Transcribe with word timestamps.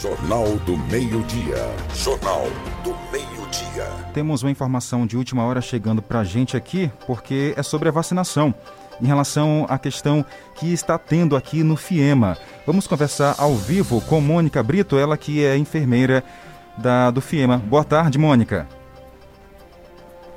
Jornal 0.00 0.56
do 0.64 0.78
Meio-Dia. 0.78 1.58
Jornal 1.94 2.44
do 2.82 2.96
Meio-Dia. 3.12 3.84
Temos 4.14 4.42
uma 4.42 4.50
informação 4.50 5.06
de 5.06 5.14
última 5.14 5.44
hora 5.44 5.60
chegando 5.60 6.00
para 6.00 6.20
a 6.20 6.24
gente 6.24 6.56
aqui, 6.56 6.90
porque 7.06 7.52
é 7.54 7.62
sobre 7.62 7.90
a 7.90 7.92
vacinação. 7.92 8.54
Em 8.98 9.06
relação 9.06 9.66
à 9.68 9.78
questão 9.78 10.24
que 10.54 10.72
está 10.72 10.96
tendo 10.96 11.36
aqui 11.36 11.62
no 11.62 11.76
FIEMA. 11.76 12.38
Vamos 12.66 12.86
conversar 12.86 13.34
ao 13.36 13.54
vivo 13.54 14.00
com 14.00 14.22
Mônica 14.22 14.62
Brito, 14.62 14.96
ela 14.96 15.18
que 15.18 15.44
é 15.44 15.54
enfermeira 15.58 16.24
da, 16.78 17.10
do 17.10 17.20
FIEMA. 17.20 17.58
Boa 17.58 17.84
tarde, 17.84 18.18
Mônica. 18.18 18.66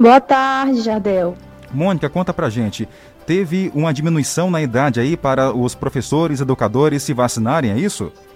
Boa 0.00 0.20
tarde, 0.20 0.80
Jardel. 0.80 1.36
Mônica, 1.72 2.10
conta 2.10 2.34
pra 2.34 2.50
gente. 2.50 2.88
Teve 3.24 3.70
uma 3.72 3.94
diminuição 3.94 4.50
na 4.50 4.60
idade 4.60 4.98
aí 4.98 5.16
para 5.16 5.52
os 5.54 5.76
professores, 5.76 6.40
educadores 6.40 7.04
se 7.04 7.12
vacinarem, 7.12 7.70
é 7.70 7.78
isso? 7.78 8.10
Sim, 8.10 8.33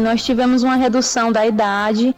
nós 0.00 0.22
tivemos 0.22 0.62
uma 0.62 0.76
redução 0.76 1.32
da 1.32 1.46
idade 1.46 2.14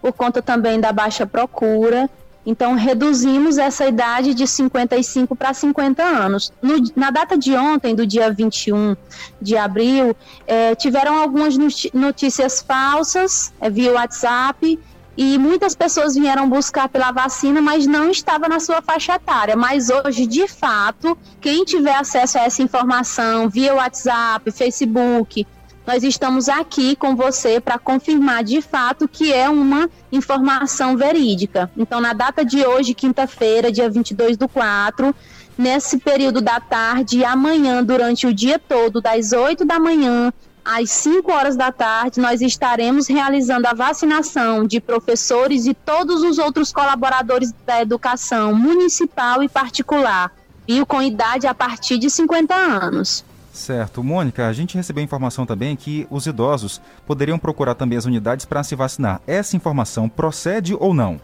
por 0.00 0.12
conta 0.12 0.42
também 0.42 0.78
da 0.78 0.92
baixa 0.92 1.26
procura. 1.26 2.08
Então, 2.46 2.74
reduzimos 2.74 3.56
essa 3.56 3.86
idade 3.86 4.34
de 4.34 4.46
55 4.46 5.34
para 5.34 5.54
50 5.54 6.02
anos. 6.02 6.52
No, 6.60 6.74
na 6.94 7.10
data 7.10 7.38
de 7.38 7.56
ontem, 7.56 7.94
do 7.94 8.06
dia 8.06 8.30
21 8.30 8.94
de 9.40 9.56
abril, 9.56 10.14
eh, 10.46 10.74
tiveram 10.74 11.18
algumas 11.18 11.56
notícias 11.94 12.60
falsas 12.60 13.50
eh, 13.60 13.70
via 13.70 13.92
WhatsApp 13.92 14.78
e 15.16 15.38
muitas 15.38 15.74
pessoas 15.74 16.14
vieram 16.14 16.48
buscar 16.48 16.88
pela 16.88 17.12
vacina, 17.12 17.62
mas 17.62 17.86
não 17.86 18.10
estava 18.10 18.48
na 18.48 18.60
sua 18.60 18.82
faixa 18.82 19.14
etária. 19.14 19.56
Mas 19.56 19.88
hoje, 19.88 20.26
de 20.26 20.46
fato, 20.46 21.16
quem 21.40 21.64
tiver 21.64 21.94
acesso 21.94 22.36
a 22.36 22.42
essa 22.42 22.62
informação 22.62 23.48
via 23.48 23.74
WhatsApp, 23.74 24.50
Facebook, 24.50 25.46
nós 25.86 26.02
estamos 26.02 26.48
aqui 26.48 26.96
com 26.96 27.14
você 27.14 27.60
para 27.60 27.78
confirmar 27.78 28.42
de 28.42 28.62
fato 28.62 29.06
que 29.06 29.32
é 29.32 29.48
uma 29.48 29.88
informação 30.10 30.96
verídica. 30.96 31.70
Então, 31.76 32.00
na 32.00 32.12
data 32.12 32.44
de 32.44 32.64
hoje, 32.64 32.94
quinta-feira, 32.94 33.70
dia 33.70 33.90
22 33.90 34.36
do 34.36 34.48
4, 34.48 35.14
nesse 35.58 35.98
período 35.98 36.40
da 36.40 36.58
tarde 36.58 37.18
e 37.18 37.24
amanhã, 37.24 37.84
durante 37.84 38.26
o 38.26 38.32
dia 38.32 38.58
todo, 38.58 39.00
das 39.00 39.32
8 39.32 39.64
da 39.64 39.78
manhã 39.78 40.32
às 40.64 40.90
5 40.90 41.30
horas 41.30 41.56
da 41.56 41.70
tarde, 41.70 42.18
nós 42.18 42.40
estaremos 42.40 43.06
realizando 43.06 43.66
a 43.66 43.74
vacinação 43.74 44.66
de 44.66 44.80
professores 44.80 45.66
e 45.66 45.74
todos 45.74 46.22
os 46.22 46.38
outros 46.38 46.72
colaboradores 46.72 47.52
da 47.66 47.82
educação 47.82 48.54
municipal 48.54 49.42
e 49.42 49.48
particular, 49.48 50.32
e 50.66 50.82
com 50.86 51.02
idade 51.02 51.46
a 51.46 51.54
partir 51.54 51.98
de 51.98 52.08
50 52.08 52.54
anos. 52.54 53.22
Certo. 53.54 54.02
Mônica, 54.02 54.48
a 54.48 54.52
gente 54.52 54.76
recebeu 54.76 55.04
informação 55.04 55.46
também 55.46 55.76
que 55.76 56.08
os 56.10 56.26
idosos 56.26 56.82
poderiam 57.06 57.38
procurar 57.38 57.76
também 57.76 57.96
as 57.96 58.04
unidades 58.04 58.44
para 58.44 58.64
se 58.64 58.74
vacinar. 58.74 59.20
Essa 59.28 59.56
informação 59.56 60.08
procede 60.08 60.74
ou 60.74 60.92
não? 60.92 61.20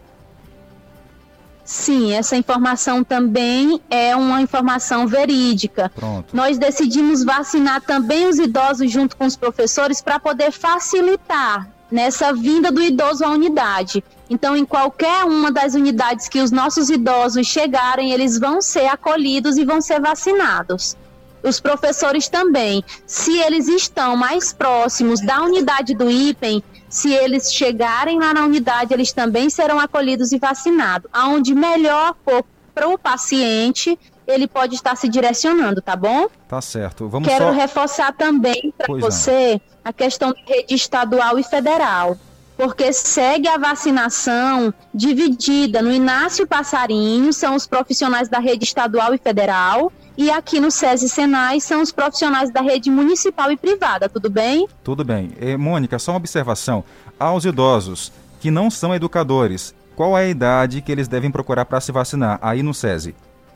Sim, 1.65 2.13
essa 2.13 2.37
informação 2.37 3.03
também 3.03 3.81
é 3.91 4.15
uma 4.15 4.41
informação 4.41 5.09
verídica. 5.09 5.91
Pronto. 5.93 6.35
Nós 6.35 6.57
decidimos 6.57 7.25
vacinar 7.25 7.81
também 7.83 8.29
os 8.29 8.39
idosos 8.39 8.91
junto 8.91 9.17
com 9.17 9.27
os 9.27 9.37
professores 9.37 10.01
para 10.01 10.21
poder 10.21 10.53
facilitar 10.53 11.69
nessa 11.91 12.33
vinda 12.33 12.71
do 12.71 12.81
idoso 12.81 13.25
à 13.25 13.31
unidade. 13.31 14.05
Então, 14.29 14.57
em 14.57 14.65
qualquer 14.65 15.25
uma 15.25 15.51
das 15.51 15.75
unidades 15.75 16.29
que 16.29 16.41
os 16.41 16.53
nossos 16.53 16.91
idosos 16.91 17.49
chegarem, 17.49 18.13
eles 18.13 18.39
vão 18.39 18.63
ser 18.63 18.87
acolhidos 18.87 19.59
e 19.59 19.65
vão 19.65 19.81
ser 19.81 20.01
vacinados 20.01 20.97
os 21.43 21.61
professores 21.61 22.29
também, 22.29 22.85
se 23.07 23.39
eles 23.39 23.69
estão 23.69 24.17
mais 24.17 24.53
próximos 24.53 25.21
da 25.21 25.43
unidade 25.43 25.95
do 25.95 26.11
IPEM, 26.11 26.63
se 26.89 27.13
eles 27.13 27.53
chegarem 27.53 28.19
lá 28.19 28.35
na 28.35 28.45
unidade, 28.45 28.93
eles 28.93 29.13
também 29.13 29.49
serão 29.49 29.79
acolhidos 29.79 30.33
e 30.33 30.39
vacinados. 30.39 31.09
Aonde 31.13 31.55
melhor 31.55 32.17
for 32.25 32.45
para 32.75 32.89
o 32.89 32.99
paciente, 32.99 33.99
ele 34.27 34.47
pode 34.47 34.75
estar 34.75 34.97
se 34.97 35.09
direcionando, 35.09 35.81
tá 35.81 35.97
bom? 35.97 36.29
Tá 36.49 36.61
certo. 36.61 37.09
Vamos 37.09 37.29
Quero 37.29 37.47
só... 37.47 37.51
reforçar 37.53 38.13
também 38.13 38.73
para 38.77 38.93
você 38.99 39.53
não. 39.53 39.61
a 39.85 39.93
questão 39.93 40.33
de 40.33 40.43
rede 40.47 40.75
estadual 40.75 41.39
e 41.39 41.45
federal 41.45 42.17
porque 42.61 42.93
segue 42.93 43.49
a 43.49 43.57
vacinação 43.57 44.75
dividida. 44.95 45.81
No 45.81 45.91
Inácio 45.91 46.47
Passarinho 46.47 47.33
são 47.33 47.55
os 47.55 47.67
profissionais 47.67 48.29
da 48.29 48.39
rede 48.39 48.65
estadual 48.65 49.15
e 49.15 49.19
federal, 49.19 49.91
e 50.15 50.31
aqui 50.31 50.61
no 50.61 50.71
SESI 50.71 51.09
Senai 51.09 51.59
são 51.59 51.81
os 51.81 51.91
profissionais 51.91 52.53
da 52.53 52.61
rede 52.61 52.91
municipal 52.91 53.51
e 53.51 53.57
privada, 53.57 54.11
tudo 54.11 54.29
bem? 54.29 54.69
Tudo 54.85 55.03
bem. 55.03 55.33
E, 55.41 55.57
Mônica, 55.57 55.99
só 55.99 56.13
uma 56.13 56.19
observação. 56.19 56.85
Aos 57.19 57.47
idosos 57.47 58.13
que 58.41 58.51
não 58.51 58.71
são 58.71 58.95
educadores, 58.95 59.75
qual 59.97 60.19
é 60.19 60.25
a 60.25 60.29
idade 60.29 60.83
que 60.83 60.93
eles 60.93 61.09
devem 61.09 61.31
procurar 61.31 61.65
para 61.65 61.81
se 61.81 61.91
vacinar 61.91 62.39
aí 62.43 62.63
no 62.63 62.75
SESI? 62.75 63.15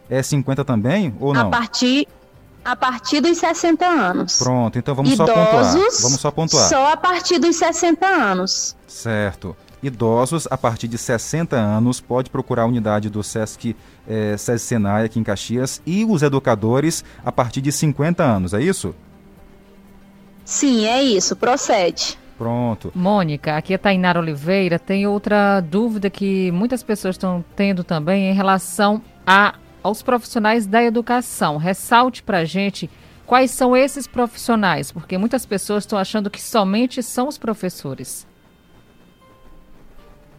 É 0.09 0.23
50 0.23 0.65
também 0.65 1.15
ou 1.21 1.35
não? 1.35 1.49
A 1.49 1.51
partir 1.51 2.09
a 2.65 2.75
partir 2.75 3.21
dos 3.21 3.39
60 3.39 3.85
anos. 3.85 4.39
Pronto, 4.39 4.79
então 4.79 4.95
vamos 4.95 5.13
Idosos, 5.13 5.29
só 5.29 5.35
pontuar. 5.35 5.73
Vamos 6.01 6.21
só 6.21 6.31
pontuar. 6.31 6.69
Só 6.69 6.93
a 6.93 6.97
partir 6.97 7.39
dos 7.39 7.57
60 7.57 8.07
anos. 8.07 8.77
Certo. 8.87 9.57
Idosos 9.83 10.49
a 10.51 10.57
partir 10.57 10.89
de 10.89 10.97
60 10.97 11.57
anos 11.57 12.01
pode 12.01 12.31
procurar 12.31 12.63
a 12.63 12.67
unidade 12.67 13.11
do 13.11 13.23
SESC, 13.23 13.77
eh, 14.09 14.35
SESC 14.39 14.67
Senai 14.67 15.05
aqui 15.05 15.21
em 15.21 15.23
Caxias 15.23 15.83
e 15.85 16.07
os 16.07 16.23
educadores 16.23 17.05
a 17.23 17.31
partir 17.31 17.61
de 17.61 17.71
50 17.71 18.25
anos, 18.25 18.55
é 18.55 18.63
isso? 18.63 18.95
Sim, 20.43 20.87
é 20.87 21.03
isso, 21.03 21.37
procede. 21.37 22.19
Pronto. 22.37 22.91
Mônica, 22.95 23.57
aqui 23.57 23.75
é 23.75 23.79
Tainara 23.79 24.19
Oliveira. 24.19 24.79
Tem 24.79 25.07
outra 25.07 25.61
dúvida 25.61 26.11
que 26.11 26.51
muitas 26.51 26.83
pessoas 26.83 27.15
estão 27.15 27.45
tendo 27.55 27.85
também 27.85 28.31
em 28.31 28.35
relação 28.35 29.01
a 29.27 29.55
aos 29.85 30.03
profissionais 30.03 30.67
da 30.67 30.83
educação. 30.83 31.59
Ressalte 31.59 32.23
para 32.23 32.39
a 32.39 32.45
gente 32.45 32.91
quais 33.27 33.51
são 33.51 33.77
esses 33.77 34.07
profissionais, 34.07 34.91
porque 34.91 35.19
muitas 35.19 35.45
pessoas 35.45 35.85
estão 35.85 35.99
achando 35.99 36.31
que 36.31 36.43
somente 36.43 37.03
são 37.03 37.29
os 37.29 37.39
professores. 37.39 38.27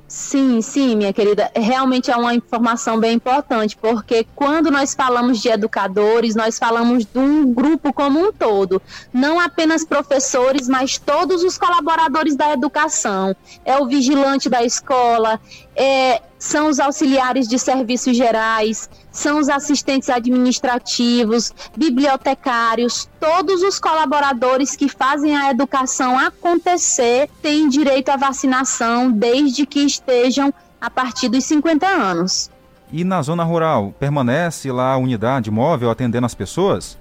Sim, 0.07 0.61
sim, 0.61 0.95
minha 0.95 1.11
querida. 1.11 1.51
Realmente 1.55 2.11
é 2.11 2.16
uma 2.16 2.35
informação 2.35 3.00
bem 3.00 3.13
importante, 3.13 3.75
porque 3.75 4.25
quando 4.35 4.69
nós 4.69 4.94
falamos 4.94 5.41
de 5.41 5.50
educadores, 5.50 6.35
nós 6.35 6.59
falamos 6.59 7.05
de 7.05 7.17
um 7.17 7.51
grupo 7.51 7.91
como 7.91 8.19
um 8.19 8.31
todo. 8.31 8.79
Não 9.11 9.39
apenas 9.39 9.84
professores, 9.84 10.69
mas 10.69 11.00
todos 11.00 11.44
os 11.44 11.57
colaboradores 11.57 12.35
da 12.35 12.53
educação. 12.53 13.35
É 13.66 13.78
o 13.78 13.88
vigilante 13.88 14.47
da 14.47 14.63
escola, 14.63 15.39
é, 15.75 16.21
são 16.39 16.69
os 16.69 16.79
auxiliares 16.79 17.47
de 17.47 17.57
serviços 17.57 18.15
gerais, 18.15 18.89
são 19.11 19.39
os 19.39 19.49
assistentes 19.49 20.09
administrativos, 20.09 21.51
bibliotecários, 21.75 23.09
todos 23.19 23.61
os 23.61 23.79
colaboradores 23.79 24.75
que 24.75 24.87
fazem 24.87 25.35
a 25.35 25.49
educação 25.51 26.17
acontecer 26.17 27.29
têm 27.41 27.67
direito 27.67 28.09
à 28.09 28.17
vacinação 28.17 29.11
desde 29.11 29.65
que 29.65 29.79
estejam 29.79 30.53
a 30.79 30.89
partir 30.89 31.29
dos 31.29 31.43
50 31.45 31.87
anos. 31.87 32.51
E 32.91 33.03
na 33.03 33.21
zona 33.21 33.43
rural, 33.43 33.93
permanece 33.99 34.71
lá 34.71 34.93
a 34.93 34.97
unidade 34.97 35.49
móvel 35.49 35.89
atendendo 35.89 36.25
as 36.25 36.35
pessoas? 36.35 36.97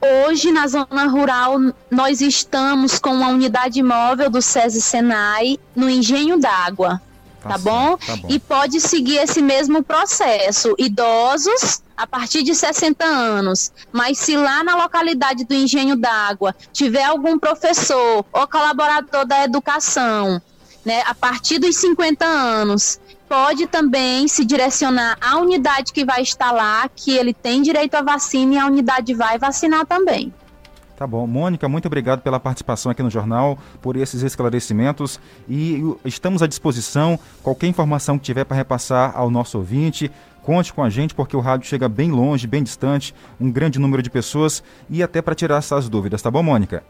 Hoje, 0.00 0.50
na 0.50 0.66
zona 0.66 1.06
rural, 1.06 1.58
nós 1.90 2.20
estamos 2.22 2.98
com 2.98 3.10
uma 3.10 3.28
unidade 3.28 3.82
móvel 3.82 4.30
do 4.30 4.40
SESI 4.40 4.80
Senai 4.80 5.58
no 5.76 5.90
Engenho 5.90 6.38
d'Água. 6.38 7.00
Tá, 7.42 7.50
tá, 7.50 7.58
bom? 7.58 7.96
tá, 7.96 8.16
bom? 8.16 8.28
E 8.28 8.38
pode 8.38 8.80
seguir 8.80 9.16
esse 9.16 9.42
mesmo 9.42 9.82
processo. 9.82 10.74
Idosos 10.78 11.82
a 11.96 12.06
partir 12.06 12.42
de 12.42 12.54
60 12.54 13.04
anos. 13.04 13.72
Mas 13.92 14.18
se 14.18 14.36
lá 14.36 14.64
na 14.64 14.74
localidade 14.74 15.44
do 15.44 15.52
Engenho 15.52 15.96
d'Água 15.96 16.54
tiver 16.72 17.04
algum 17.04 17.38
professor 17.38 18.24
ou 18.32 18.48
colaborador 18.48 19.26
da 19.26 19.44
educação, 19.44 20.40
né, 20.82 21.02
a 21.06 21.14
partir 21.14 21.58
dos 21.58 21.76
50 21.76 22.24
anos, 22.24 22.98
pode 23.30 23.68
também 23.68 24.26
se 24.26 24.44
direcionar 24.44 25.16
à 25.20 25.36
unidade 25.36 25.92
que 25.92 26.04
vai 26.04 26.20
estar 26.20 26.50
lá, 26.50 26.90
que 26.92 27.16
ele 27.16 27.32
tem 27.32 27.62
direito 27.62 27.94
à 27.94 28.02
vacina 28.02 28.54
e 28.54 28.58
a 28.58 28.66
unidade 28.66 29.14
vai 29.14 29.38
vacinar 29.38 29.86
também. 29.86 30.34
Tá 30.96 31.06
bom. 31.06 31.28
Mônica, 31.28 31.68
muito 31.68 31.86
obrigado 31.86 32.22
pela 32.22 32.40
participação 32.40 32.90
aqui 32.90 33.04
no 33.04 33.08
jornal, 33.08 33.56
por 33.80 33.96
esses 33.96 34.22
esclarecimentos 34.22 35.20
e 35.48 35.80
estamos 36.04 36.42
à 36.42 36.46
disposição. 36.48 37.16
Qualquer 37.40 37.68
informação 37.68 38.18
que 38.18 38.24
tiver 38.24 38.44
para 38.44 38.56
repassar 38.56 39.12
ao 39.14 39.30
nosso 39.30 39.58
ouvinte, 39.58 40.10
conte 40.42 40.72
com 40.72 40.82
a 40.82 40.90
gente, 40.90 41.14
porque 41.14 41.36
o 41.36 41.40
rádio 41.40 41.68
chega 41.68 41.88
bem 41.88 42.10
longe, 42.10 42.48
bem 42.48 42.64
distante, 42.64 43.14
um 43.40 43.48
grande 43.48 43.78
número 43.78 44.02
de 44.02 44.10
pessoas 44.10 44.60
e 44.90 45.04
até 45.04 45.22
para 45.22 45.36
tirar 45.36 45.58
essas 45.58 45.88
dúvidas, 45.88 46.20
tá 46.20 46.32
bom, 46.32 46.42
Mônica? 46.42 46.82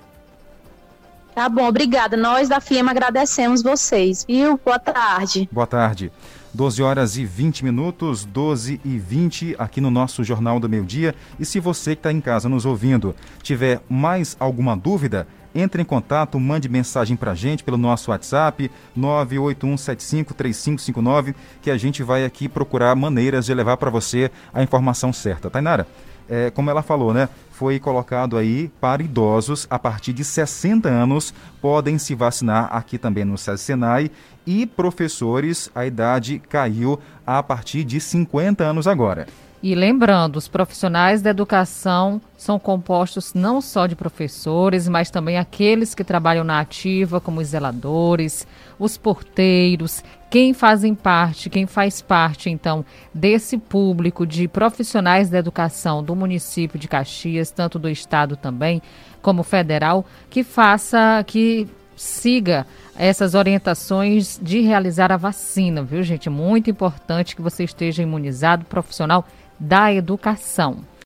Tá 1.41 1.49
bom, 1.49 1.67
obrigada. 1.67 2.19
Nós 2.19 2.51
da 2.51 2.61
FIEMA 2.61 2.91
agradecemos 2.91 3.63
vocês, 3.63 4.27
viu? 4.29 4.61
Boa 4.63 4.79
tarde. 4.79 5.49
Boa 5.51 5.67
tarde. 5.67 6.13
12 6.53 6.83
horas 6.83 7.17
e 7.17 7.25
20 7.25 7.65
minutos, 7.65 8.27
12 8.27 8.79
e 8.85 8.99
20 8.99 9.57
aqui 9.59 9.81
no 9.81 9.91
nosso 9.91 10.23
Jornal 10.23 10.61
do 10.61 10.69
Meio 10.69 10.85
Dia. 10.85 11.15
E 11.39 11.47
se 11.47 11.59
você 11.59 11.97
que 11.97 12.01
está 12.01 12.13
em 12.13 12.21
casa 12.21 12.47
nos 12.47 12.67
ouvindo 12.67 13.17
tiver 13.43 13.81
mais 13.89 14.37
alguma 14.39 14.77
dúvida, 14.77 15.27
entre 15.55 15.81
em 15.81 15.85
contato, 15.85 16.39
mande 16.39 16.69
mensagem 16.69 17.17
para 17.17 17.33
a 17.33 17.35
gente 17.35 17.65
pelo 17.65 17.79
nosso 17.79 18.11
WhatsApp 18.11 18.71
981753559 18.99 21.35
que 21.63 21.71
a 21.71 21.79
gente 21.79 22.03
vai 22.03 22.27
aqui 22.27 22.51
procurar 22.51 22.95
maneiras 22.95 23.47
de 23.47 23.55
levar 23.55 23.79
para 23.79 23.89
você 23.89 24.31
a 24.53 24.63
informação 24.63 25.11
certa. 25.11 25.49
Tainara, 25.49 25.87
é, 26.31 26.51
como 26.51 26.71
ela 26.71 26.83
falou, 26.83 27.13
né? 27.13 27.29
Foi 27.51 27.79
colocado 27.81 28.39
aí 28.39 28.71
para 28.81 29.03
idosos 29.03 29.67
a 29.69 29.79
partir 29.79 30.13
de 30.13 30.25
60 30.25 30.89
anos 30.89 31.35
podem 31.61 31.99
se 31.99 32.15
vacinar 32.15 32.69
aqui 32.75 32.97
também 32.97 33.25
no 33.25 33.37
SESI 33.37 33.65
Senai 33.65 34.11
e 34.47 34.65
professores 34.65 35.71
a 35.75 35.85
idade 35.85 36.39
caiu 36.49 36.99
a 37.27 37.43
partir 37.43 37.85
de 37.85 38.01
50 38.01 38.65
anos 38.65 38.87
agora. 38.87 39.27
E 39.63 39.75
lembrando, 39.75 40.37
os 40.37 40.49
profissionais 40.49 41.21
da 41.21 41.29
educação 41.29 42.19
são 42.39 42.59
compostos 42.59 43.35
não 43.35 43.61
só 43.61 43.87
de 43.87 43.95
professores, 43.95 44.89
mas 44.89 45.11
também 45.11 45.37
aqueles 45.37 45.95
que 45.95 46.03
trabalham 46.03 46.43
na 46.43 46.61
ativa, 46.61 47.21
como 47.21 47.43
os 47.43 47.49
zeladores, 47.49 48.47
os 48.79 48.97
porteiros, 48.97 50.03
quem 50.31 50.55
fazem 50.55 50.95
parte, 50.95 51.51
quem 51.51 51.67
faz 51.67 52.01
parte, 52.01 52.49
então, 52.49 52.83
desse 53.13 53.59
público 53.59 54.27
de 54.27 54.49
profissionais 54.49 55.29
da 55.29 55.39
educação 55.39 56.03
do 56.03 56.17
município 56.17 56.79
de 56.79 56.89
Caxias, 56.89 57.51
tanto 57.51 57.79
do 57.79 57.91
estado 57.91 58.37
também, 58.37 58.81
como 59.21 59.43
federal, 59.43 60.07
que 60.31 60.43
faça, 60.43 61.23
que 61.27 61.69
siga 61.95 62.67
essas 62.97 63.35
orientações 63.35 64.41
de 64.43 64.61
realizar 64.61 65.13
a 65.13 65.19
vacina, 65.19 65.83
viu, 65.83 66.03
gente? 66.03 66.31
Muito 66.31 66.71
importante 66.71 67.37
que 67.37 67.43
você 67.43 67.65
esteja 67.65 68.03
imunizado, 68.03 68.65
profissional 68.65 69.27
da 69.61 69.93
educação. 69.93 70.79